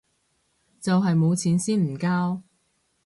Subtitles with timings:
[0.79, 2.41] 就係冇錢先唔交